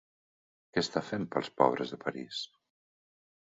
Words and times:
Què 0.71 0.81
està 0.85 1.03
fent 1.09 1.27
pels 1.35 1.51
pobres 1.61 1.93
de 1.97 2.01
París? 2.07 2.41